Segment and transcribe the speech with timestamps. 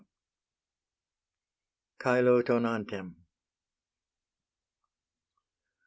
[0.01, 0.05] V.
[1.99, 3.17] CAELO TONANTEM.